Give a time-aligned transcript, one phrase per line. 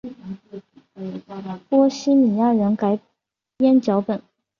[1.69, 2.97] 波希米亚人改
[3.57, 4.19] 编脚本。